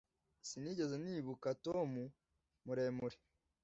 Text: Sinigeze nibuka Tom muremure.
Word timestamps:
Sinigeze 0.47 0.95
nibuka 1.03 1.49
Tom 1.65 1.91
muremure. 2.65 3.17